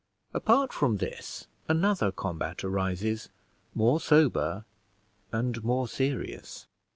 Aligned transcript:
Apart 0.33 0.73
from 0.73 0.97
this 0.97 1.45
another 1.69 2.11
combat 2.11 2.63
arises, 2.63 3.29
more 3.75 3.99
sober 3.99 4.65
and 5.31 5.63
more 5.63 5.87
serious. 5.87 6.65